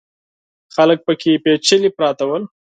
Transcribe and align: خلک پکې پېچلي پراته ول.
خلک 0.75 0.97
پکې 1.05 1.31
پېچلي 1.43 1.89
پراته 1.97 2.23
ول. 2.27 2.43